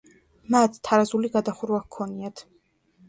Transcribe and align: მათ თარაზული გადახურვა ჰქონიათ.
მათ 0.53 0.79
თარაზული 0.87 1.31
გადახურვა 1.35 1.83
ჰქონიათ. 1.85 2.47